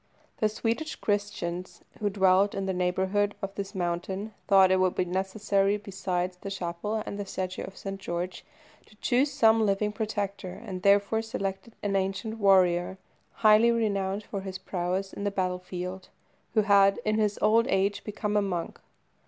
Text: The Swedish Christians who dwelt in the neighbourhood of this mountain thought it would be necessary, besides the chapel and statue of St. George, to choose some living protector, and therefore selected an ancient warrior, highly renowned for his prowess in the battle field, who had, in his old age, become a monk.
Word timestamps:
The 0.37 0.49
Swedish 0.49 0.95
Christians 0.95 1.83
who 1.99 2.09
dwelt 2.09 2.55
in 2.55 2.65
the 2.65 2.73
neighbourhood 2.73 3.35
of 3.39 3.53
this 3.53 3.75
mountain 3.75 4.33
thought 4.47 4.71
it 4.71 4.79
would 4.79 4.95
be 4.95 5.05
necessary, 5.05 5.77
besides 5.77 6.37
the 6.37 6.49
chapel 6.49 7.03
and 7.05 7.27
statue 7.29 7.63
of 7.65 7.77
St. 7.77 7.99
George, 8.01 8.43
to 8.87 8.95
choose 8.95 9.31
some 9.31 9.63
living 9.63 9.91
protector, 9.91 10.53
and 10.65 10.81
therefore 10.81 11.21
selected 11.21 11.75
an 11.83 11.95
ancient 11.95 12.39
warrior, 12.39 12.97
highly 13.45 13.69
renowned 13.69 14.23
for 14.23 14.41
his 14.41 14.57
prowess 14.57 15.13
in 15.13 15.23
the 15.23 15.29
battle 15.29 15.59
field, 15.59 16.09
who 16.55 16.61
had, 16.63 16.99
in 17.05 17.19
his 17.19 17.37
old 17.39 17.67
age, 17.67 18.03
become 18.03 18.35
a 18.35 18.41
monk. 18.41 18.79